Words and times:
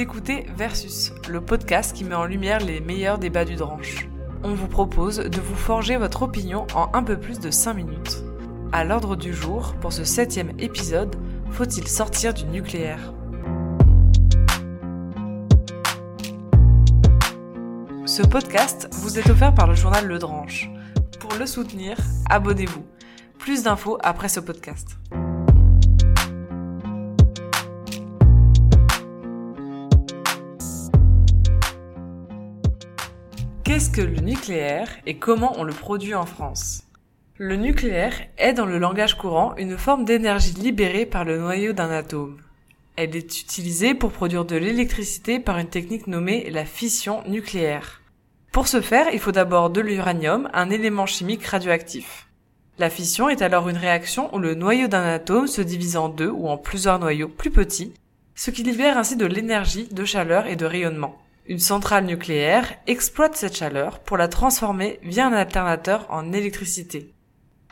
Écoutez 0.00 0.46
Versus, 0.56 1.12
le 1.28 1.42
podcast 1.42 1.94
qui 1.94 2.04
met 2.04 2.14
en 2.14 2.24
lumière 2.24 2.60
les 2.60 2.80
meilleurs 2.80 3.18
débats 3.18 3.44
du 3.44 3.56
dranche. 3.56 4.08
On 4.42 4.54
vous 4.54 4.66
propose 4.66 5.18
de 5.18 5.40
vous 5.42 5.54
forger 5.54 5.98
votre 5.98 6.22
opinion 6.22 6.66
en 6.74 6.88
un 6.94 7.02
peu 7.02 7.20
plus 7.20 7.38
de 7.38 7.50
5 7.50 7.74
minutes. 7.74 8.24
À 8.72 8.82
l'ordre 8.82 9.14
du 9.14 9.34
jour, 9.34 9.74
pour 9.78 9.92
ce 9.92 10.04
septième 10.04 10.52
épisode, 10.58 11.16
faut-il 11.50 11.86
sortir 11.86 12.32
du 12.32 12.46
nucléaire? 12.46 13.12
Ce 18.06 18.22
podcast 18.22 18.88
vous 18.92 19.18
est 19.18 19.28
offert 19.28 19.52
par 19.52 19.66
le 19.66 19.74
journal 19.74 20.06
Le 20.06 20.18
Dranche. 20.18 20.70
Pour 21.18 21.34
le 21.38 21.44
soutenir, 21.44 21.98
abonnez-vous. 22.30 22.86
Plus 23.38 23.64
d'infos 23.64 23.98
après 24.00 24.30
ce 24.30 24.40
podcast. 24.40 24.96
Qu'est-ce 33.80 33.92
que 33.92 34.02
le 34.02 34.20
nucléaire 34.20 34.90
et 35.06 35.16
comment 35.16 35.58
on 35.58 35.62
le 35.62 35.72
produit 35.72 36.14
en 36.14 36.26
France? 36.26 36.82
Le 37.38 37.56
nucléaire 37.56 38.12
est 38.36 38.52
dans 38.52 38.66
le 38.66 38.76
langage 38.76 39.16
courant 39.16 39.56
une 39.56 39.78
forme 39.78 40.04
d'énergie 40.04 40.52
libérée 40.52 41.06
par 41.06 41.24
le 41.24 41.38
noyau 41.38 41.72
d'un 41.72 41.90
atome. 41.90 42.36
Elle 42.96 43.16
est 43.16 43.40
utilisée 43.40 43.94
pour 43.94 44.12
produire 44.12 44.44
de 44.44 44.56
l'électricité 44.56 45.40
par 45.40 45.56
une 45.56 45.70
technique 45.70 46.08
nommée 46.08 46.50
la 46.50 46.66
fission 46.66 47.22
nucléaire. 47.26 48.02
Pour 48.52 48.68
ce 48.68 48.82
faire, 48.82 49.06
il 49.14 49.18
faut 49.18 49.32
d'abord 49.32 49.70
de 49.70 49.80
l'uranium, 49.80 50.50
un 50.52 50.68
élément 50.68 51.06
chimique 51.06 51.46
radioactif. 51.46 52.28
La 52.78 52.90
fission 52.90 53.30
est 53.30 53.40
alors 53.40 53.70
une 53.70 53.78
réaction 53.78 54.28
où 54.34 54.38
le 54.38 54.54
noyau 54.54 54.88
d'un 54.88 55.04
atome 55.04 55.46
se 55.46 55.62
divise 55.62 55.96
en 55.96 56.10
deux 56.10 56.28
ou 56.28 56.50
en 56.50 56.58
plusieurs 56.58 56.98
noyaux 56.98 57.28
plus 57.28 57.50
petits, 57.50 57.94
ce 58.34 58.50
qui 58.50 58.62
libère 58.62 58.98
ainsi 58.98 59.16
de 59.16 59.24
l'énergie, 59.24 59.88
de 59.90 60.04
chaleur 60.04 60.46
et 60.48 60.56
de 60.56 60.66
rayonnement. 60.66 61.16
Une 61.50 61.58
centrale 61.58 62.04
nucléaire 62.04 62.76
exploite 62.86 63.34
cette 63.34 63.56
chaleur 63.56 63.98
pour 63.98 64.16
la 64.16 64.28
transformer 64.28 65.00
via 65.02 65.26
un 65.26 65.32
alternateur 65.32 66.06
en 66.08 66.32
électricité. 66.32 67.12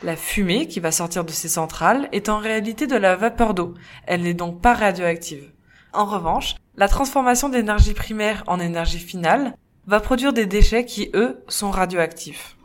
La 0.03 0.17
fumée 0.17 0.67
qui 0.67 0.81
va 0.81 0.91
sortir 0.91 1.23
de 1.23 1.31
ces 1.31 1.47
centrales 1.47 2.09
est 2.11 2.27
en 2.27 2.39
réalité 2.39 2.87
de 2.87 2.97
la 2.97 3.15
vapeur 3.15 3.53
d'eau, 3.53 3.75
elle 4.05 4.23
n'est 4.23 4.33
donc 4.33 4.61
pas 4.61 4.73
radioactive. 4.73 5.53
En 5.93 6.03
revanche, 6.03 6.55
la 6.75 6.89
transformation 6.89 7.47
d'énergie 7.47 7.93
primaire 7.93 8.43
en 8.47 8.59
énergie 8.59 8.99
finale 8.99 9.53
va 9.87 10.01
produire 10.01 10.33
des 10.33 10.45
déchets 10.45 10.83
qui, 10.83 11.09
eux, 11.13 11.41
sont 11.47 11.71
radioactifs. 11.71 12.57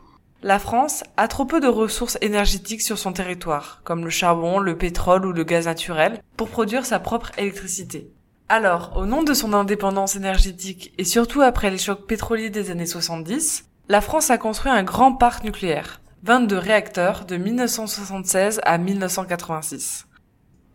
La 0.43 0.59
France 0.59 1.05
a 1.15 1.29
trop 1.29 1.45
peu 1.45 1.61
de 1.61 1.67
ressources 1.67 2.17
énergétiques 2.19 2.81
sur 2.81 2.97
son 2.97 3.13
territoire, 3.13 3.79
comme 3.85 4.03
le 4.03 4.09
charbon, 4.09 4.59
le 4.59 4.77
pétrole 4.77 5.25
ou 5.25 5.31
le 5.31 5.45
gaz 5.45 5.65
naturel, 5.65 6.21
pour 6.35 6.49
produire 6.49 6.85
sa 6.85 6.99
propre 6.99 7.31
électricité. 7.37 8.11
Alors, 8.47 8.93
au 8.95 9.07
nom 9.07 9.23
de 9.23 9.33
son 9.33 9.53
indépendance 9.53 10.15
énergétique 10.15 10.93
et 10.99 11.03
surtout 11.03 11.41
après 11.41 11.71
les 11.71 11.79
chocs 11.79 12.05
pétroliers 12.05 12.51
des 12.51 12.69
années 12.69 12.85
70, 12.85 13.65
la 13.89 14.01
France 14.01 14.29
a 14.29 14.37
construit 14.37 14.71
un 14.71 14.83
grand 14.83 15.13
parc 15.13 15.43
nucléaire, 15.43 15.99
22 16.21 16.55
réacteurs 16.55 17.25
de 17.25 17.37
1976 17.37 18.61
à 18.63 18.77
1986. 18.77 20.05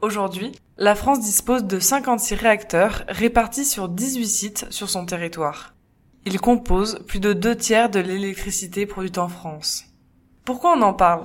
Aujourd'hui, 0.02 0.50
la 0.78 0.96
France 0.96 1.20
dispose 1.20 1.64
de 1.64 1.78
56 1.78 2.34
réacteurs 2.34 3.04
répartis 3.06 3.64
sur 3.64 3.88
18 3.88 4.26
sites 4.26 4.66
sur 4.70 4.90
son 4.90 5.06
territoire. 5.06 5.74
Ils 6.26 6.40
composent 6.40 7.04
plus 7.06 7.20
de 7.20 7.32
deux 7.32 7.54
tiers 7.54 7.88
de 7.88 8.00
l'électricité 8.00 8.84
produite 8.84 9.18
en 9.18 9.28
France. 9.28 9.84
Pourquoi 10.44 10.76
on 10.76 10.82
en 10.82 10.92
parle? 10.92 11.22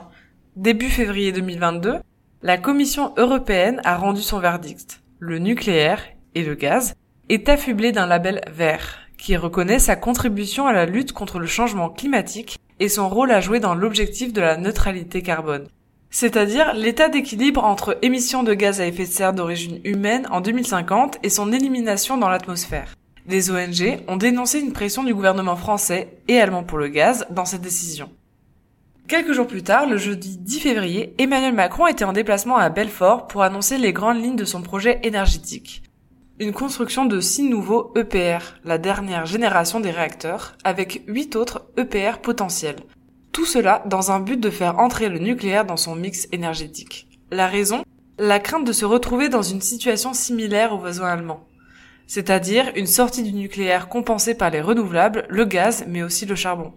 Début 0.55 0.89
février 0.89 1.31
2022, 1.31 2.01
la 2.43 2.57
Commission 2.59 3.13
européenne 3.17 3.81
a 3.83 3.97
rendu 3.97 4.21
son 4.21 4.39
verdict. 4.39 5.01
Le 5.19 5.39
nucléaire 5.39 6.03
et 6.35 6.43
le 6.43 6.55
gaz, 6.55 6.93
est 7.29 7.49
affublé 7.49 7.91
d'un 7.91 8.05
label 8.05 8.41
vert, 8.51 8.99
qui 9.17 9.35
reconnaît 9.35 9.79
sa 9.79 9.95
contribution 9.95 10.67
à 10.67 10.73
la 10.73 10.85
lutte 10.85 11.13
contre 11.13 11.39
le 11.39 11.47
changement 11.47 11.89
climatique 11.89 12.59
et 12.79 12.89
son 12.89 13.09
rôle 13.09 13.31
à 13.31 13.41
jouer 13.41 13.59
dans 13.59 13.73
l'objectif 13.73 14.33
de 14.33 14.41
la 14.41 14.57
neutralité 14.57 15.21
carbone. 15.21 15.67
C'est-à-dire 16.11 16.73
l'état 16.73 17.09
d'équilibre 17.09 17.63
entre 17.63 17.97
émissions 18.01 18.43
de 18.43 18.53
gaz 18.53 18.79
à 18.79 18.87
effet 18.87 19.05
de 19.05 19.09
serre 19.09 19.33
d'origine 19.33 19.81
humaine 19.83 20.27
en 20.31 20.41
2050 20.41 21.17
et 21.23 21.29
son 21.29 21.51
élimination 21.51 22.17
dans 22.17 22.29
l'atmosphère. 22.29 22.95
Les 23.27 23.49
ONG 23.49 23.99
ont 24.07 24.17
dénoncé 24.17 24.59
une 24.59 24.71
pression 24.71 25.03
du 25.03 25.13
gouvernement 25.13 25.55
français 25.55 26.19
et 26.27 26.39
allemand 26.39 26.63
pour 26.63 26.77
le 26.77 26.89
gaz 26.89 27.25
dans 27.31 27.45
cette 27.45 27.61
décision. 27.61 28.11
Quelques 29.07 29.33
jours 29.33 29.47
plus 29.47 29.63
tard, 29.63 29.87
le 29.87 29.97
jeudi 29.97 30.37
10 30.37 30.59
février, 30.59 31.13
Emmanuel 31.17 31.53
Macron 31.53 31.87
était 31.87 32.05
en 32.05 32.13
déplacement 32.13 32.57
à 32.57 32.69
Belfort 32.69 33.27
pour 33.27 33.43
annoncer 33.43 33.77
les 33.77 33.93
grandes 33.93 34.21
lignes 34.21 34.35
de 34.35 34.45
son 34.45 34.61
projet 34.61 34.99
énergétique 35.03 35.83
une 36.37 36.51
construction 36.51 37.05
de 37.05 37.21
six 37.21 37.43
nouveaux 37.43 37.93
EPR, 37.95 38.59
la 38.65 38.77
dernière 38.77 39.25
génération 39.25 39.79
des 39.79 39.91
réacteurs, 39.91 40.57
avec 40.65 41.03
huit 41.07 41.37
autres 41.37 41.65
EPR 41.77 42.19
potentiels. 42.21 42.81
Tout 43.31 43.45
cela 43.45 43.83
dans 43.85 44.11
un 44.11 44.19
but 44.19 44.39
de 44.39 44.49
faire 44.49 44.79
entrer 44.79 45.07
le 45.07 45.19
nucléaire 45.19 45.65
dans 45.65 45.77
son 45.77 45.95
mix 45.95 46.27
énergétique. 46.33 47.07
La 47.31 47.47
raison? 47.47 47.83
La 48.17 48.39
crainte 48.39 48.65
de 48.65 48.73
se 48.73 48.83
retrouver 48.85 49.29
dans 49.29 49.41
une 49.41 49.61
situation 49.61 50.13
similaire 50.13 50.73
aux 50.73 50.77
voisins 50.77 51.05
allemands. 51.05 51.47
C'est-à-dire 52.05 52.71
une 52.75 52.85
sortie 52.85 53.23
du 53.23 53.33
nucléaire 53.33 53.87
compensée 53.87 54.35
par 54.35 54.49
les 54.49 54.61
renouvelables, 54.61 55.25
le 55.29 55.45
gaz, 55.45 55.85
mais 55.87 56.03
aussi 56.03 56.25
le 56.25 56.35
charbon. 56.35 56.73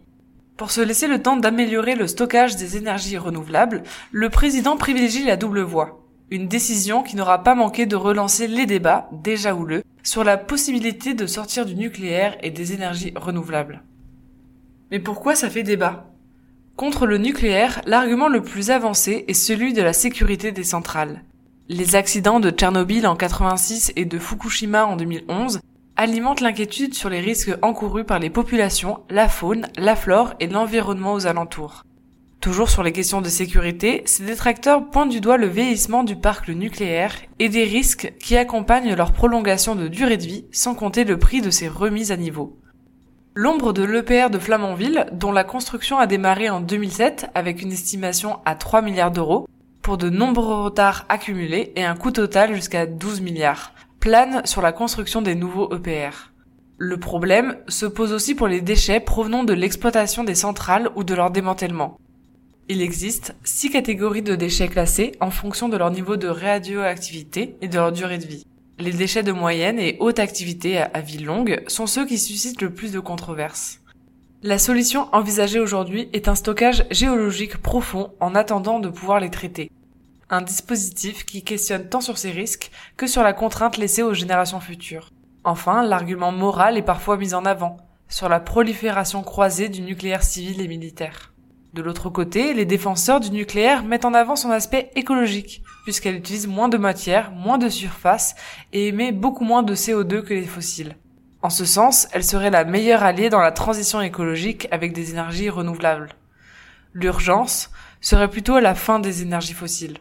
Pour 0.56 0.70
se 0.70 0.80
laisser 0.80 1.08
le 1.08 1.20
temps 1.20 1.36
d'améliorer 1.36 1.96
le 1.96 2.06
stockage 2.06 2.56
des 2.56 2.76
énergies 2.76 3.18
renouvelables, 3.18 3.82
le 4.12 4.30
président 4.30 4.76
privilégie 4.76 5.24
la 5.24 5.36
double 5.36 5.62
voie. 5.62 6.07
Une 6.30 6.46
décision 6.46 7.02
qui 7.02 7.16
n'aura 7.16 7.42
pas 7.42 7.54
manqué 7.54 7.86
de 7.86 7.96
relancer 7.96 8.48
les 8.48 8.66
débats, 8.66 9.08
déjà 9.12 9.54
houleux, 9.54 9.82
sur 10.02 10.24
la 10.24 10.36
possibilité 10.36 11.14
de 11.14 11.26
sortir 11.26 11.64
du 11.64 11.74
nucléaire 11.74 12.36
et 12.42 12.50
des 12.50 12.74
énergies 12.74 13.14
renouvelables. 13.16 13.82
Mais 14.90 14.98
pourquoi 14.98 15.34
ça 15.34 15.48
fait 15.48 15.62
débat? 15.62 16.12
Contre 16.76 17.06
le 17.06 17.16
nucléaire, 17.16 17.80
l'argument 17.86 18.28
le 18.28 18.42
plus 18.42 18.70
avancé 18.70 19.24
est 19.26 19.32
celui 19.32 19.72
de 19.72 19.80
la 19.80 19.94
sécurité 19.94 20.52
des 20.52 20.64
centrales. 20.64 21.24
Les 21.70 21.96
accidents 21.96 22.40
de 22.40 22.50
Tchernobyl 22.50 23.06
en 23.06 23.16
86 23.16 23.92
et 23.96 24.04
de 24.04 24.18
Fukushima 24.18 24.84
en 24.84 24.96
2011 24.96 25.60
alimentent 25.96 26.42
l'inquiétude 26.42 26.94
sur 26.94 27.08
les 27.08 27.20
risques 27.20 27.56
encourus 27.62 28.04
par 28.04 28.18
les 28.18 28.30
populations, 28.30 29.00
la 29.08 29.28
faune, 29.28 29.66
la 29.78 29.96
flore 29.96 30.34
et 30.40 30.46
l'environnement 30.46 31.14
aux 31.14 31.26
alentours. 31.26 31.84
Toujours 32.48 32.70
sur 32.70 32.82
les 32.82 32.92
questions 32.92 33.20
de 33.20 33.28
sécurité, 33.28 34.00
ces 34.06 34.24
détracteurs 34.24 34.88
pointent 34.88 35.10
du 35.10 35.20
doigt 35.20 35.36
le 35.36 35.48
vieillissement 35.48 36.02
du 36.02 36.16
parc 36.16 36.48
nucléaire 36.48 37.14
et 37.38 37.50
des 37.50 37.64
risques 37.64 38.14
qui 38.18 38.38
accompagnent 38.38 38.94
leur 38.94 39.12
prolongation 39.12 39.74
de 39.74 39.86
durée 39.86 40.16
de 40.16 40.22
vie, 40.22 40.46
sans 40.50 40.74
compter 40.74 41.04
le 41.04 41.18
prix 41.18 41.42
de 41.42 41.50
ces 41.50 41.68
remises 41.68 42.10
à 42.10 42.16
niveau. 42.16 42.58
L'ombre 43.34 43.74
de 43.74 43.82
l'EPR 43.82 44.30
de 44.30 44.38
Flamanville, 44.38 45.08
dont 45.12 45.30
la 45.30 45.44
construction 45.44 45.98
a 45.98 46.06
démarré 46.06 46.48
en 46.48 46.62
2007 46.62 47.26
avec 47.34 47.60
une 47.60 47.70
estimation 47.70 48.38
à 48.46 48.54
3 48.54 48.80
milliards 48.80 49.12
d'euros, 49.12 49.46
pour 49.82 49.98
de 49.98 50.08
nombreux 50.08 50.64
retards 50.64 51.04
accumulés 51.10 51.74
et 51.76 51.84
un 51.84 51.96
coût 51.96 52.12
total 52.12 52.54
jusqu'à 52.54 52.86
12 52.86 53.20
milliards, 53.20 53.74
plane 54.00 54.40
sur 54.46 54.62
la 54.62 54.72
construction 54.72 55.20
des 55.20 55.34
nouveaux 55.34 55.70
EPR. 55.74 56.32
Le 56.78 56.96
problème 56.96 57.58
se 57.68 57.84
pose 57.84 58.14
aussi 58.14 58.34
pour 58.34 58.48
les 58.48 58.62
déchets 58.62 59.00
provenant 59.00 59.44
de 59.44 59.52
l'exploitation 59.52 60.24
des 60.24 60.34
centrales 60.34 60.88
ou 60.96 61.04
de 61.04 61.12
leur 61.14 61.30
démantèlement. 61.30 61.98
Il 62.70 62.82
existe 62.82 63.34
six 63.44 63.70
catégories 63.70 64.20
de 64.20 64.36
déchets 64.36 64.68
classés 64.68 65.12
en 65.20 65.30
fonction 65.30 65.70
de 65.70 65.78
leur 65.78 65.90
niveau 65.90 66.16
de 66.16 66.28
radioactivité 66.28 67.56
et 67.62 67.68
de 67.68 67.76
leur 67.76 67.92
durée 67.92 68.18
de 68.18 68.26
vie. 68.26 68.44
Les 68.78 68.92
déchets 68.92 69.22
de 69.22 69.32
moyenne 69.32 69.78
et 69.78 69.96
haute 70.00 70.18
activité 70.18 70.76
à 70.76 71.00
vie 71.00 71.16
longue 71.16 71.62
sont 71.66 71.86
ceux 71.86 72.04
qui 72.04 72.18
suscitent 72.18 72.60
le 72.60 72.74
plus 72.74 72.92
de 72.92 73.00
controverses. 73.00 73.80
La 74.42 74.58
solution 74.58 75.08
envisagée 75.12 75.60
aujourd'hui 75.60 76.10
est 76.12 76.28
un 76.28 76.34
stockage 76.34 76.84
géologique 76.90 77.56
profond 77.56 78.12
en 78.20 78.34
attendant 78.34 78.80
de 78.80 78.90
pouvoir 78.90 79.18
les 79.18 79.30
traiter. 79.30 79.70
Un 80.28 80.42
dispositif 80.42 81.24
qui 81.24 81.42
questionne 81.42 81.88
tant 81.88 82.02
sur 82.02 82.18
ses 82.18 82.32
risques 82.32 82.70
que 82.98 83.06
sur 83.06 83.22
la 83.22 83.32
contrainte 83.32 83.78
laissée 83.78 84.02
aux 84.02 84.12
générations 84.12 84.60
futures. 84.60 85.08
Enfin, 85.42 85.82
l'argument 85.82 86.32
moral 86.32 86.76
est 86.76 86.82
parfois 86.82 87.16
mis 87.16 87.32
en 87.32 87.46
avant, 87.46 87.78
sur 88.08 88.28
la 88.28 88.40
prolifération 88.40 89.22
croisée 89.22 89.70
du 89.70 89.80
nucléaire 89.80 90.22
civil 90.22 90.60
et 90.60 90.68
militaire. 90.68 91.32
De 91.74 91.82
l'autre 91.82 92.08
côté, 92.08 92.54
les 92.54 92.64
défenseurs 92.64 93.20
du 93.20 93.30
nucléaire 93.30 93.84
mettent 93.84 94.06
en 94.06 94.14
avant 94.14 94.36
son 94.36 94.50
aspect 94.50 94.90
écologique, 94.96 95.62
puisqu'elle 95.84 96.16
utilise 96.16 96.46
moins 96.46 96.68
de 96.68 96.78
matière, 96.78 97.30
moins 97.30 97.58
de 97.58 97.68
surface 97.68 98.34
et 98.72 98.88
émet 98.88 99.12
beaucoup 99.12 99.44
moins 99.44 99.62
de 99.62 99.74
CO2 99.74 100.22
que 100.22 100.34
les 100.34 100.46
fossiles. 100.46 100.96
En 101.42 101.50
ce 101.50 101.64
sens, 101.64 102.08
elle 102.12 102.24
serait 102.24 102.50
la 102.50 102.64
meilleure 102.64 103.02
alliée 103.02 103.28
dans 103.28 103.40
la 103.40 103.52
transition 103.52 104.00
écologique 104.00 104.66
avec 104.70 104.92
des 104.92 105.10
énergies 105.10 105.50
renouvelables. 105.50 106.14
L'urgence 106.94 107.70
serait 108.00 108.30
plutôt 108.30 108.58
la 108.58 108.74
fin 108.74 108.98
des 108.98 109.22
énergies 109.22 109.52
fossiles. 109.52 109.98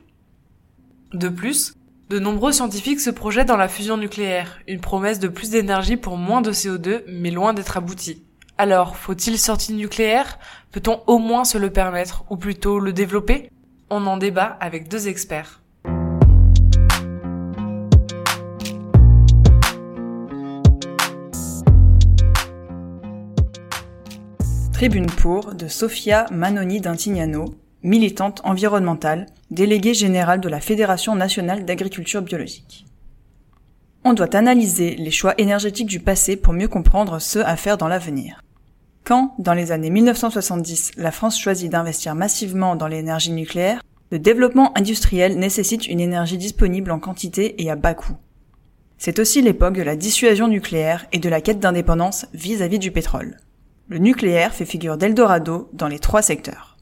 De 1.14 1.30
plus, 1.30 1.74
de 2.10 2.20
nombreux 2.20 2.54
scientifiques 2.54 3.02
se 3.02 3.10
projettent 3.10 3.50
dans 3.50 3.58
la 3.58 3.68
fusion 3.68 3.98
nucléaire, 3.98 4.60
une 4.68 4.80
promesse 4.80 5.20
de 5.20 5.28
plus 5.28 5.50
d'énergie 5.50 5.98
pour 5.98 6.18
moins 6.18 6.42
de 6.42 6.54
CO2 6.54 7.04
mais 7.08 7.32
loin 7.32 7.54
d'être 7.54 7.76
aboutie. 7.76 8.24
Alors, 8.60 8.98
faut-il 8.98 9.38
sortie 9.38 9.74
nucléaire? 9.74 10.40
Peut-on 10.72 11.02
au 11.06 11.20
moins 11.20 11.44
se 11.44 11.60
le 11.60 11.70
permettre, 11.70 12.26
ou 12.32 12.38
plutôt 12.38 12.80
le 12.80 12.92
développer? 12.92 13.52
On 13.92 14.08
en 14.08 14.18
débat 14.18 14.58
avec 14.60 14.88
deux 14.88 15.08
experts. 15.08 15.62
Tribune 24.74 25.06
pour 25.06 25.54
de 25.54 25.68
Sofia 25.68 26.26
Manoni 26.32 26.82
d'Intignano, 26.82 27.46
militante 27.84 28.42
environnementale, 28.44 29.28
déléguée 29.52 29.94
générale 29.94 30.42
de 30.42 30.50
la 30.50 30.62
Fédération 30.62 31.14
nationale 31.14 31.64
d'agriculture 31.64 32.24
biologique. 32.24 32.88
On 34.04 34.14
doit 34.14 34.36
analyser 34.36 34.96
les 34.96 35.12
choix 35.12 35.36
énergétiques 35.38 35.88
du 35.88 36.00
passé 36.00 36.38
pour 36.38 36.54
mieux 36.54 36.68
comprendre 36.68 37.20
ceux 37.20 37.46
à 37.46 37.56
faire 37.56 37.78
dans 37.78 37.88
l'avenir. 37.88 38.42
Quand, 39.08 39.34
dans 39.40 39.54
les 39.54 39.72
années 39.72 39.90
1970, 39.90 40.92
la 40.98 41.14
France 41.14 41.40
choisit 41.40 41.72
d'investir 41.72 42.14
massivement 42.14 42.76
dans 42.76 42.88
l'énergie 42.88 43.32
nucléaire, 43.32 43.82
le 44.12 44.20
développement 44.20 44.78
industriel 44.78 45.40
nécessite 45.40 45.88
une 45.88 46.02
énergie 46.02 46.38
disponible 46.38 46.92
en 46.92 47.00
quantité 47.00 47.64
et 47.64 47.72
à 47.72 47.78
bas 47.78 47.94
coût. 47.94 48.18
C'est 48.98 49.20
aussi 49.20 49.42
l'époque 49.42 49.76
de 49.76 49.82
la 49.82 49.96
dissuasion 49.96 50.50
nucléaire 50.50 51.06
et 51.14 51.20
de 51.20 51.30
la 51.30 51.40
quête 51.40 51.62
d'indépendance 51.62 52.26
vis-à-vis 52.34 52.80
du 52.80 52.92
pétrole. 52.92 53.38
Le 53.88 54.00
nucléaire 54.00 54.54
fait 54.54 54.66
figure 54.66 54.98
d'Eldorado 54.98 55.70
dans 55.72 55.88
les 55.88 56.00
trois 56.00 56.22
secteurs. 56.22 56.76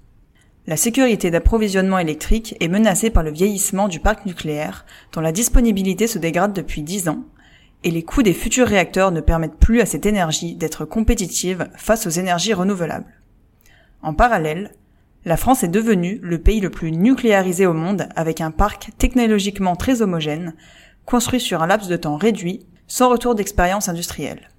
La 0.66 0.78
sécurité 0.78 1.30
d'approvisionnement 1.30 2.00
électrique 2.00 2.56
est 2.60 2.70
menacée 2.70 3.12
par 3.12 3.22
le 3.22 3.32
vieillissement 3.32 3.88
du 3.88 4.00
parc 4.00 4.26
nucléaire, 4.26 4.88
dont 5.14 5.22
la 5.22 5.32
disponibilité 5.32 6.08
se 6.08 6.18
dégrade 6.18 6.54
depuis 6.54 6.82
10 6.82 7.08
ans, 7.08 7.24
et 7.86 7.92
les 7.92 8.04
coûts 8.04 8.24
des 8.24 8.34
futurs 8.34 8.68
réacteurs 8.68 9.12
ne 9.12 9.22
permettent 9.22 9.60
plus 9.60 9.80
à 9.80 9.86
cette 9.86 10.08
énergie 10.08 10.56
d'être 10.56 10.86
compétitive 10.86 11.70
face 11.76 12.08
aux 12.08 12.10
énergies 12.10 12.54
renouvelables. 12.54 13.14
En 14.02 14.16
parallèle, 14.16 14.74
la 15.24 15.38
France 15.38 15.64
est 15.64 15.70
devenue 15.70 16.20
le 16.22 16.40
pays 16.40 16.60
le 16.60 16.72
plus 16.72 16.92
nucléarisé 16.92 17.66
au 17.66 17.74
monde 17.74 18.10
avec 18.16 18.42
un 18.42 18.52
parc 18.52 18.90
technologiquement 18.98 19.76
très 19.76 20.02
homogène, 20.02 20.56
construit 21.06 21.40
sur 21.40 21.62
un 21.62 21.68
laps 21.68 21.90
de 21.90 21.96
temps 21.96 22.18
réduit, 22.18 22.66
sans 22.88 23.10
retour 23.10 23.36
d'expérience 23.36 23.88
industrielle. 23.88 24.50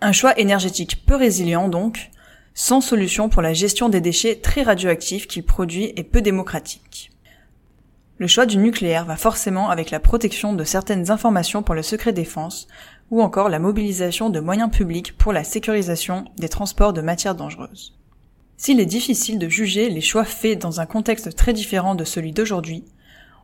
Un 0.00 0.12
choix 0.12 0.38
énergétique 0.38 1.04
peu 1.04 1.16
résilient 1.16 1.68
donc, 1.68 2.10
sans 2.54 2.80
solution 2.80 3.28
pour 3.28 3.42
la 3.42 3.54
gestion 3.54 3.88
des 3.88 4.00
déchets 4.00 4.36
très 4.36 4.62
radioactifs 4.62 5.26
qu'il 5.26 5.44
produit 5.44 5.92
et 5.96 6.04
peu 6.04 6.22
démocratique. 6.22 7.11
Le 8.22 8.28
choix 8.28 8.46
du 8.46 8.56
nucléaire 8.56 9.04
va 9.04 9.16
forcément 9.16 9.68
avec 9.68 9.90
la 9.90 9.98
protection 9.98 10.52
de 10.52 10.62
certaines 10.62 11.10
informations 11.10 11.64
pour 11.64 11.74
le 11.74 11.82
secret 11.82 12.12
défense 12.12 12.68
ou 13.10 13.20
encore 13.20 13.48
la 13.48 13.58
mobilisation 13.58 14.30
de 14.30 14.38
moyens 14.38 14.70
publics 14.70 15.18
pour 15.18 15.32
la 15.32 15.42
sécurisation 15.42 16.26
des 16.38 16.48
transports 16.48 16.92
de 16.92 17.00
matières 17.00 17.34
dangereuses. 17.34 17.98
S'il 18.56 18.78
est 18.78 18.86
difficile 18.86 19.40
de 19.40 19.48
juger 19.48 19.90
les 19.90 20.00
choix 20.00 20.24
faits 20.24 20.60
dans 20.60 20.80
un 20.80 20.86
contexte 20.86 21.34
très 21.34 21.52
différent 21.52 21.96
de 21.96 22.04
celui 22.04 22.30
d'aujourd'hui, 22.30 22.84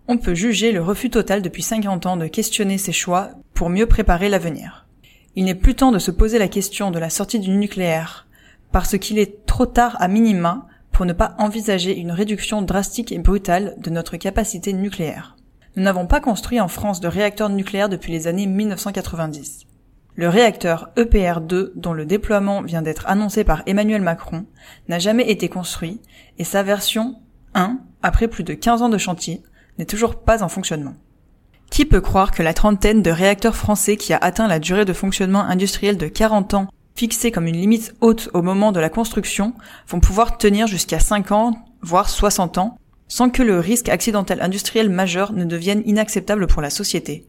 on 0.07 0.17
peut 0.17 0.37
juger 0.37 0.71
le 0.71 0.81
refus 0.81 1.11
total 1.11 1.43
depuis 1.43 1.65
50 1.65 2.07
ans 2.07 2.17
de 2.17 2.29
questionner 2.29 2.79
ces 2.79 2.93
choix 2.93 3.31
pour 3.55 3.71
mieux 3.71 3.87
préparer 3.87 4.29
l'avenir. 4.29 4.87
Il 5.35 5.47
n'est 5.47 5.57
plus 5.57 5.75
temps 5.75 5.91
de 5.91 5.99
se 5.99 6.13
poser 6.13 6.39
la 6.39 6.47
question 6.47 6.93
de 6.93 7.01
la 7.01 7.11
sortie 7.11 7.41
du 7.41 7.51
nucléaire, 7.51 8.29
parce 8.71 8.97
qu'il 8.97 9.19
est 9.19 9.45
trop 9.45 9.67
tard 9.67 9.97
à 9.99 10.07
minima 10.07 10.68
pour 10.99 11.07
ne 11.07 11.13
pas 11.13 11.37
envisager 11.39 11.97
une 11.97 12.11
réduction 12.11 12.61
drastique 12.61 13.13
et 13.13 13.21
brutale 13.21 13.77
de 13.79 13.89
notre 13.89 14.17
capacité 14.17 14.73
nucléaire. 14.73 15.37
Nous 15.77 15.85
n'avons 15.85 16.09
pas 16.09 16.19
construit 16.19 16.59
en 16.59 16.67
France 16.67 16.99
de 16.99 17.07
réacteurs 17.07 17.51
nucléaires 17.51 17.89
depuis 17.89 18.11
les 18.11 18.27
années 18.27 18.49
1990. 18.49 19.67
Le 20.17 20.29
réacteur 20.29 20.91
EPR2, 20.97 21.71
dont 21.77 21.93
le 21.93 22.05
déploiement 22.05 22.63
vient 22.63 22.83
d'être 22.83 23.07
annoncé 23.07 23.45
par 23.45 23.63
Emmanuel 23.67 24.03
Macron, 24.03 24.47
n'a 24.89 24.99
jamais 24.99 25.31
été 25.31 25.49
construit 25.49 26.01
et 26.37 26.43
sa 26.43 26.65
version 26.65 27.15
1, 27.55 27.79
après 28.03 28.27
plus 28.27 28.43
de 28.43 28.55
15 28.55 28.83
ans 28.83 28.89
de 28.89 28.99
chantier, 28.99 29.45
n'est 29.79 29.85
toujours 29.85 30.17
pas 30.17 30.43
en 30.43 30.49
fonctionnement. 30.49 30.95
Qui 31.71 31.85
peut 31.85 32.01
croire 32.01 32.33
que 32.33 32.43
la 32.43 32.55
trentaine 32.55 33.03
de 33.03 33.13
réacteurs 33.13 33.55
français 33.55 33.97
qui 33.97 34.13
a 34.13 34.19
atteint 34.19 34.49
la 34.49 34.59
durée 34.59 34.85
de 34.85 34.93
fonctionnement 34.93 35.43
industriel 35.43 35.97
de 35.97 36.09
40 36.09 36.55
ans, 36.55 36.67
fixée 36.99 37.31
comme 37.31 37.47
une 37.47 37.57
limite 37.57 37.95
haute 38.01 38.29
au 38.35 38.43
moment 38.43 38.73
de 38.73 38.81
la 38.81 38.91
construction, 38.91 39.55
vont 39.87 40.01
pouvoir 40.01 40.37
tenir 40.37 40.67
jusqu'à 40.67 40.99
5 40.99 41.31
ans, 41.31 41.55
voire 41.81 42.09
60 42.09 42.59
ans, 42.59 42.77
sans 43.07 43.31
que 43.31 43.45
le 43.45 43.61
risque 43.61 43.89
accidentel 43.89 44.43
industriel 44.43 44.91
majeur 44.91 45.33
ne 45.33 45.45
devienne 45.45 45.83
inacceptable 45.87 46.49
pour 46.49 46.61
la 46.61 46.71
société. 46.71 47.25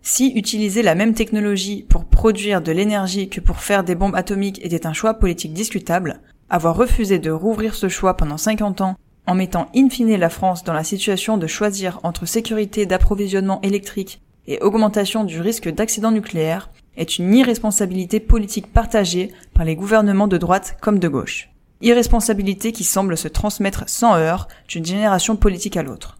Si 0.00 0.32
utiliser 0.34 0.82
la 0.82 0.94
même 0.94 1.12
technologie 1.12 1.84
pour 1.88 2.06
produire 2.06 2.62
de 2.62 2.72
l'énergie 2.72 3.28
que 3.28 3.40
pour 3.40 3.58
faire 3.58 3.84
des 3.84 3.94
bombes 3.94 4.16
atomiques 4.16 4.64
était 4.64 4.86
un 4.86 4.94
choix 4.94 5.14
politique 5.14 5.52
discutable, 5.52 6.20
avoir 6.48 6.74
refusé 6.74 7.18
de 7.18 7.30
rouvrir 7.30 7.74
ce 7.74 7.88
choix 7.88 8.16
pendant 8.16 8.38
50 8.38 8.80
ans 8.80 8.96
en 9.26 9.34
mettant 9.34 9.66
in 9.76 9.90
fine 9.90 10.16
la 10.16 10.30
France 10.30 10.64
dans 10.64 10.72
la 10.72 10.84
situation 10.84 11.36
de 11.36 11.46
choisir 11.46 12.00
entre 12.02 12.24
sécurité 12.24 12.86
d'approvisionnement 12.86 13.60
électrique 13.62 14.22
et 14.46 14.60
augmentation 14.60 15.24
du 15.24 15.40
risque 15.40 15.68
d'accident 15.68 16.12
nucléaire, 16.12 16.70
est 16.96 17.18
une 17.18 17.34
irresponsabilité 17.34 18.20
politique 18.20 18.72
partagée 18.72 19.32
par 19.54 19.64
les 19.64 19.76
gouvernements 19.76 20.28
de 20.28 20.38
droite 20.38 20.76
comme 20.80 20.98
de 20.98 21.08
gauche. 21.08 21.50
Irresponsabilité 21.82 22.72
qui 22.72 22.84
semble 22.84 23.16
se 23.16 23.28
transmettre 23.28 23.84
sans 23.86 24.16
heurts 24.16 24.48
d'une 24.68 24.84
génération 24.84 25.36
politique 25.36 25.76
à 25.76 25.82
l'autre. 25.82 26.18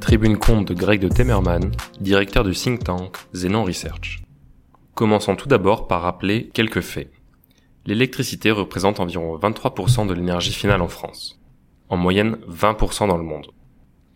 Tribune 0.00 0.38
compte 0.38 0.66
de 0.66 0.74
Greg 0.74 1.00
de 1.00 1.08
Temerman, 1.08 1.70
directeur 2.00 2.42
du 2.42 2.52
think 2.52 2.82
tank 2.82 3.16
Zenon 3.32 3.62
Research. 3.62 4.24
Commençons 4.94 5.36
tout 5.36 5.46
d'abord 5.46 5.86
par 5.86 6.02
rappeler 6.02 6.50
quelques 6.52 6.80
faits. 6.80 7.12
L'électricité 7.86 8.50
représente 8.50 8.98
environ 8.98 9.38
23% 9.38 10.08
de 10.08 10.12
l'énergie 10.12 10.52
finale 10.52 10.82
en 10.82 10.88
France, 10.88 11.39
en 11.90 11.96
moyenne 11.96 12.38
20% 12.48 13.08
dans 13.08 13.18
le 13.18 13.24
monde. 13.24 13.48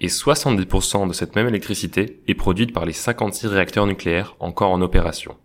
Et 0.01 0.07
70% 0.07 1.07
de 1.09 1.13
cette 1.13 1.37
même 1.37 1.49
électricité 1.49 2.23
est 2.27 2.35
produite 2.35 2.73
par 2.73 2.87
les 2.87 2.93
56 2.93 3.49
réacteurs 3.49 3.87
nucléaires 3.87 4.37
encore 4.41 4.71
en 4.71 4.81
opération. 4.81 5.37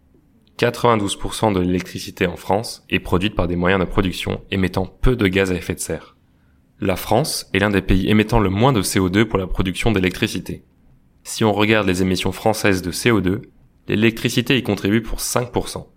92% 0.57 1.53
de 1.53 1.59
l'électricité 1.59 2.27
en 2.27 2.35
France 2.35 2.85
est 2.89 2.99
produite 2.99 3.35
par 3.35 3.47
des 3.47 3.55
moyens 3.55 3.79
de 3.79 3.89
production 3.89 4.41
émettant 4.51 4.85
peu 4.85 5.15
de 5.15 5.27
gaz 5.27 5.51
à 5.51 5.55
effet 5.55 5.75
de 5.75 5.79
serre. 5.79 6.17
La 6.81 6.95
France 6.95 7.49
est 7.53 7.59
l'un 7.59 7.69
des 7.69 7.81
pays 7.81 8.09
émettant 8.09 8.39
le 8.39 8.49
moins 8.49 8.73
de 8.73 8.81
CO2 8.81 9.25
pour 9.25 9.39
la 9.39 9.47
production 9.47 9.91
d'électricité. 9.91 10.63
Si 11.23 11.43
on 11.43 11.53
regarde 11.53 11.87
les 11.87 12.01
émissions 12.01 12.31
françaises 12.31 12.81
de 12.81 12.91
CO2, 12.91 13.41
l'électricité 13.87 14.57
y 14.57 14.63
contribue 14.63 15.01
pour 15.01 15.19
5%, 15.19 15.87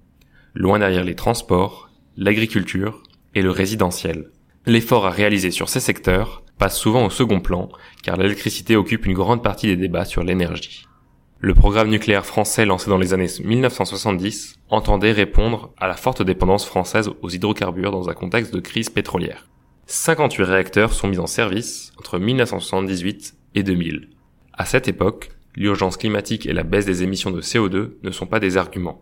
loin 0.54 0.78
derrière 0.78 1.04
les 1.04 1.14
transports, 1.14 1.90
l'agriculture 2.16 3.02
et 3.34 3.42
le 3.42 3.50
résidentiel. 3.50 4.30
L'effort 4.64 5.06
à 5.06 5.10
réaliser 5.10 5.50
sur 5.50 5.68
ces 5.68 5.80
secteurs 5.80 6.44
passe 6.56 6.78
souvent 6.78 7.06
au 7.06 7.10
second 7.10 7.40
plan, 7.40 7.68
car 8.04 8.16
l'électricité 8.16 8.76
occupe 8.76 9.06
une 9.06 9.14
grande 9.14 9.42
partie 9.42 9.66
des 9.66 9.76
débats 9.76 10.04
sur 10.04 10.22
l'énergie. 10.22 10.86
Le 11.40 11.54
programme 11.54 11.88
nucléaire 11.88 12.24
français 12.24 12.64
lancé 12.64 12.88
dans 12.88 12.98
les 12.98 13.12
années 13.12 13.26
1970 13.42 14.54
entendait 14.68 15.10
répondre 15.10 15.72
à 15.76 15.88
la 15.88 15.94
forte 15.94 16.22
dépendance 16.22 16.64
française 16.64 17.10
aux 17.20 17.30
hydrocarbures 17.30 17.90
dans 17.90 18.08
un 18.08 18.14
contexte 18.14 18.54
de 18.54 18.60
crise 18.60 18.90
pétrolière. 18.90 19.48
58 19.86 20.44
réacteurs 20.44 20.92
sont 20.92 21.08
mis 21.08 21.18
en 21.18 21.26
service 21.26 21.92
entre 21.98 22.20
1978 22.20 23.34
et 23.56 23.64
2000. 23.64 24.10
À 24.52 24.64
cette 24.64 24.86
époque, 24.86 25.30
l'urgence 25.56 25.96
climatique 25.96 26.46
et 26.46 26.52
la 26.52 26.62
baisse 26.62 26.86
des 26.86 27.02
émissions 27.02 27.32
de 27.32 27.42
CO2 27.42 27.94
ne 28.00 28.10
sont 28.12 28.26
pas 28.26 28.38
des 28.38 28.56
arguments. 28.56 29.00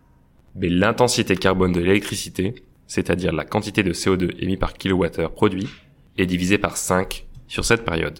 Mais 0.56 0.70
l'intensité 0.70 1.36
carbone 1.36 1.72
de 1.72 1.80
l'électricité, 1.80 2.54
c'est-à-dire 2.90 3.32
la 3.32 3.44
quantité 3.44 3.84
de 3.84 3.92
CO2 3.92 4.34
émis 4.40 4.56
par 4.56 4.72
kilowattheure 4.72 5.30
produit, 5.30 5.68
est 6.18 6.26
divisée 6.26 6.58
par 6.58 6.76
5 6.76 7.24
sur 7.46 7.64
cette 7.64 7.84
période. 7.84 8.18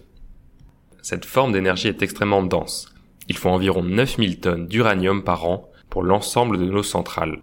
Cette 1.01 1.25
forme 1.25 1.51
d'énergie 1.51 1.89
est 1.89 2.01
extrêmement 2.01 2.41
dense. 2.41 2.95
Il 3.27 3.35
faut 3.35 3.49
environ 3.49 3.83
9000 3.83 4.39
tonnes 4.39 4.67
d'uranium 4.67 5.25
par 5.25 5.45
an 5.45 5.69
pour 5.89 6.03
l'ensemble 6.03 6.57
de 6.57 6.63
nos 6.63 6.83
centrales. 6.83 7.41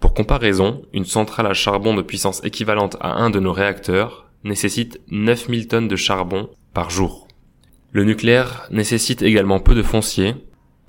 Pour 0.00 0.14
comparaison, 0.14 0.80
une 0.94 1.04
centrale 1.04 1.48
à 1.48 1.52
charbon 1.52 1.92
de 1.92 2.00
puissance 2.00 2.42
équivalente 2.44 2.96
à 2.98 3.12
un 3.12 3.28
de 3.28 3.40
nos 3.40 3.52
réacteurs 3.52 4.30
nécessite 4.42 5.02
9000 5.10 5.68
tonnes 5.68 5.88
de 5.88 5.96
charbon 5.96 6.48
par 6.72 6.88
jour. 6.88 7.28
Le 7.92 8.04
nucléaire 8.04 8.68
nécessite 8.70 9.20
également 9.20 9.60
peu 9.60 9.74
de 9.74 9.82
foncier, 9.82 10.34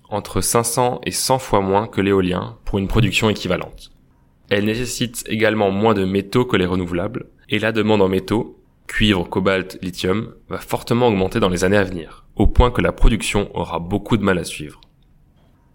entre 0.10 0.40
500 0.40 1.02
et 1.04 1.12
100 1.12 1.38
fois 1.40 1.60
moins 1.60 1.88
que 1.88 2.00
l'éolien 2.00 2.58
pour 2.64 2.80
une 2.80 2.88
production 2.88 3.30
équivalente. 3.30 3.92
Elle 4.50 4.66
nécessite 4.66 5.24
également 5.28 5.72
moins 5.72 5.94
de 5.94 6.06
métaux 6.06 6.46
que 6.46 6.58
les 6.58 6.66
renouvelables, 6.66 7.28
et 7.50 7.60
la 7.60 7.72
demande 7.72 8.02
en 8.02 8.08
métaux, 8.08 8.62
cuivre, 8.88 9.28
cobalt, 9.28 9.78
lithium, 9.82 10.34
va 10.50 10.58
fortement 10.58 11.08
augmenter 11.08 11.40
dans 11.40 11.50
les 11.50 11.64
années 11.64 11.78
à 11.78 11.84
venir, 11.84 12.26
au 12.36 12.48
point 12.48 12.72
que 12.72 12.82
la 12.82 12.92
production 12.92 13.50
aura 13.56 13.80
beaucoup 13.80 14.18
de 14.18 14.24
mal 14.24 14.38
à 14.38 14.44
suivre. 14.44 14.82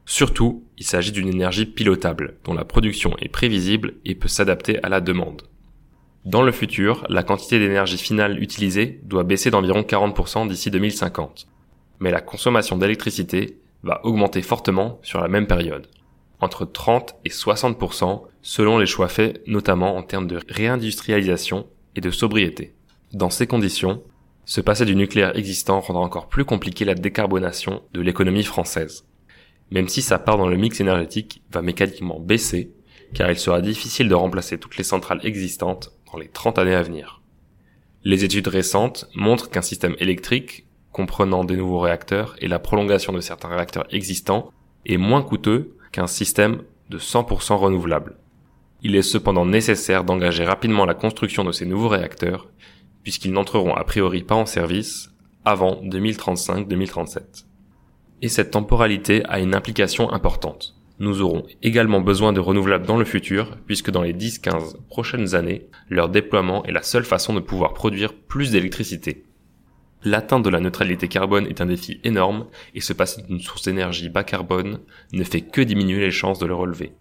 Surtout, 0.04 0.64
il 0.78 0.84
s'agit 0.84 1.12
d'une 1.12 1.28
énergie 1.28 1.66
pilotable, 1.66 2.36
dont 2.44 2.54
la 2.54 2.64
production 2.64 3.16
est 3.18 3.28
prévisible 3.28 3.94
et 4.04 4.14
peut 4.14 4.28
s'adapter 4.28 4.82
à 4.82 4.88
la 4.88 5.00
demande. 5.00 5.42
Dans 6.24 6.42
le 6.42 6.52
futur, 6.52 7.06
la 7.08 7.22
quantité 7.22 7.58
d'énergie 7.58 7.96
finale 7.96 8.42
utilisée 8.42 9.00
doit 9.04 9.24
baisser 9.24 9.50
d'environ 9.50 9.82
40% 9.82 10.48
d'ici 10.48 10.70
2050. 10.70 11.46
Mais 12.00 12.10
la 12.10 12.20
consommation 12.20 12.76
d'électricité 12.76 13.58
va 13.82 14.04
augmenter 14.04 14.42
fortement 14.42 14.98
sur 15.02 15.20
la 15.20 15.28
même 15.28 15.46
période. 15.46 15.86
Entre 16.40 16.64
30 16.64 17.16
et 17.24 17.28
60% 17.28 18.22
selon 18.42 18.78
les 18.78 18.86
choix 18.86 19.08
faits 19.08 19.42
notamment 19.46 19.96
en 19.96 20.02
termes 20.02 20.26
de 20.26 20.40
réindustrialisation 20.48 21.66
et 21.96 22.00
de 22.00 22.10
sobriété. 22.10 22.74
Dans 23.12 23.30
ces 23.30 23.46
conditions, 23.46 24.02
se 24.44 24.60
passer 24.60 24.84
du 24.84 24.96
nucléaire 24.96 25.36
existant 25.36 25.80
rendra 25.80 26.02
encore 26.02 26.28
plus 26.28 26.44
compliqué 26.44 26.84
la 26.84 26.94
décarbonation 26.94 27.82
de 27.92 28.00
l'économie 28.00 28.44
française. 28.44 29.06
même 29.70 29.86
si 29.86 30.02
sa 30.02 30.18
part 30.18 30.36
dans 30.36 30.48
le 30.48 30.56
mix 30.56 30.80
énergétique 30.80 31.42
va 31.52 31.62
mécaniquement 31.62 32.18
baisser, 32.18 32.72
car 33.14 33.30
il 33.30 33.38
sera 33.38 33.60
difficile 33.60 34.08
de 34.08 34.14
remplacer 34.14 34.58
toutes 34.58 34.76
les 34.76 34.84
centrales 34.84 35.20
existantes 35.22 35.92
dans 36.10 36.18
les 36.18 36.26
30 36.28 36.58
années 36.58 36.74
à 36.74 36.82
venir. 36.82 37.22
Les 38.02 38.24
études 38.24 38.48
récentes 38.48 39.08
montrent 39.14 39.50
qu'un 39.50 39.62
système 39.62 39.94
électrique, 39.98 40.66
comprenant 40.90 41.44
des 41.44 41.56
nouveaux 41.56 41.78
réacteurs 41.78 42.34
et 42.40 42.48
la 42.48 42.58
prolongation 42.58 43.12
de 43.12 43.20
certains 43.20 43.48
réacteurs 43.48 43.86
existants, 43.94 44.50
est 44.86 44.96
moins 44.96 45.22
coûteux 45.22 45.76
qu'un 45.92 46.06
système 46.06 46.62
de 46.88 46.98
100% 46.98 47.54
renouvelable. 47.54 48.16
Il 48.82 48.96
est 48.96 49.02
cependant 49.02 49.44
nécessaire 49.44 50.04
d'engager 50.04 50.44
rapidement 50.44 50.86
la 50.86 50.94
construction 50.94 51.44
de 51.44 51.52
ces 51.52 51.66
nouveaux 51.66 51.88
réacteurs, 51.88 52.48
puisqu'ils 53.02 53.32
n'entreront 53.32 53.74
a 53.74 53.84
priori 53.84 54.22
pas 54.22 54.34
en 54.34 54.46
service 54.46 55.10
avant 55.44 55.82
2035-2037. 55.84 57.44
Et 58.22 58.28
cette 58.28 58.50
temporalité 58.50 59.24
a 59.26 59.40
une 59.40 59.54
implication 59.54 60.12
importante. 60.12 60.76
Nous 60.98 61.22
aurons 61.22 61.46
également 61.62 62.00
besoin 62.00 62.34
de 62.34 62.40
renouvelables 62.40 62.86
dans 62.86 62.98
le 62.98 63.06
futur, 63.06 63.56
puisque 63.66 63.90
dans 63.90 64.02
les 64.02 64.12
10-15 64.12 64.76
prochaines 64.88 65.34
années, 65.34 65.68
leur 65.88 66.10
déploiement 66.10 66.62
est 66.64 66.72
la 66.72 66.82
seule 66.82 67.04
façon 67.04 67.32
de 67.32 67.40
pouvoir 67.40 67.72
produire 67.72 68.12
plus 68.12 68.50
d'électricité. 68.50 69.24
L'atteinte 70.02 70.42
de 70.42 70.48
la 70.48 70.60
neutralité 70.60 71.08
carbone 71.08 71.46
est 71.46 71.60
un 71.60 71.66
défi 71.66 72.00
énorme, 72.04 72.46
et 72.74 72.80
se 72.80 72.94
passer 72.94 73.20
d'une 73.20 73.40
source 73.40 73.64
d'énergie 73.64 74.08
bas 74.08 74.24
carbone 74.24 74.80
ne 75.12 75.24
fait 75.24 75.42
que 75.42 75.60
diminuer 75.60 76.00
les 76.00 76.10
chances 76.10 76.38
de 76.38 76.46
le 76.46 76.54
relever. 76.54 76.92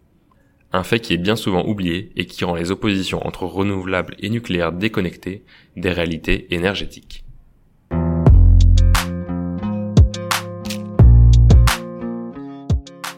Un 0.73 0.83
fait 0.83 0.99
qui 0.99 1.13
est 1.13 1.17
bien 1.17 1.37
souvent 1.37 1.65
oublié 1.65 2.11
et 2.17 2.25
qui 2.25 2.43
rend 2.43 2.55
les 2.55 2.71
oppositions 2.71 3.25
entre 3.25 3.43
renouvelables 3.43 4.15
et 4.19 4.29
nucléaire 4.29 4.73
déconnectées 4.73 5.43
des 5.77 5.91
réalités 5.91 6.53
énergétiques. 6.53 7.23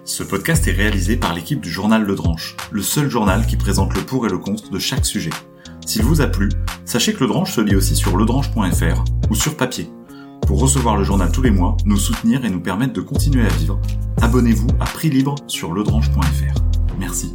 Ce 0.06 0.22
podcast 0.22 0.68
est 0.68 0.74
réalisé 0.74 1.18
par 1.18 1.34
l'équipe 1.34 1.60
du 1.60 1.72
journal 1.72 2.04
Le 2.04 2.16
Dranche, 2.16 2.56
le 2.72 2.84
seul 2.84 3.10
journal 3.10 3.48
qui 3.48 3.58
présente 3.58 3.96
le 3.96 4.02
pour 4.02 4.28
et 4.28 4.30
le 4.30 4.38
contre 4.38 4.70
de 4.70 4.78
chaque 4.78 5.06
sujet. 5.06 5.32
S'il 5.86 6.04
vous 6.04 6.22
a 6.22 6.28
plu, 6.28 6.50
sachez 6.86 7.14
que 7.14 7.22
Le 7.22 7.28
Dranche 7.28 7.54
se 7.54 7.62
lit 7.62 7.76
aussi 7.76 7.96
sur 7.96 8.18
ledranche.fr 8.18 9.04
ou 9.30 9.36
sur 9.36 9.58
papier. 9.58 9.90
Pour 10.48 10.60
recevoir 10.60 10.98
le 10.98 11.04
journal 11.04 11.32
tous 11.32 11.42
les 11.42 11.52
mois, 11.52 11.78
nous 11.86 11.98
soutenir 11.98 12.44
et 12.46 12.50
nous 12.50 12.62
permettre 12.62 12.94
de 12.94 13.02
continuer 13.02 13.46
à 13.46 13.50
vivre, 13.50 13.80
abonnez-vous 14.22 14.70
à 14.80 14.86
prix 14.86 15.10
libre 15.10 15.36
sur 15.48 15.74
ledranche.fr. 15.74 16.62
Merci. 17.00 17.34